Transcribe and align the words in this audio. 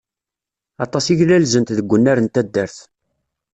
Aṭas 0.85 1.05
i 1.13 1.15
glalzent 1.19 1.73
deg 1.77 1.87
wannar 1.89 2.17
n 2.21 2.27
taddart. 2.33 2.77